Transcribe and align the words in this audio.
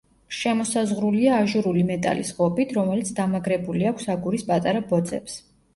შემოსაზღვრულია 0.35 1.35
აჟურული 1.41 1.83
მეტალის 1.91 2.33
ღობით, 2.39 2.75
რომელიც 2.81 3.15
დამაგრებული 3.21 3.91
აქვს 3.93 4.13
აგურის 4.17 4.49
პატარა 4.51 4.87
ბოძებს. 4.93 5.41